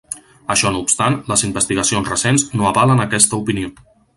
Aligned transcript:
Això 0.53 0.71
no 0.77 0.81
obstant, 0.85 1.17
les 1.33 1.45
investigacions 1.49 2.11
recents 2.15 2.47
no 2.61 2.69
avalen 2.71 3.05
aquesta 3.07 3.43
opinió. 3.45 3.75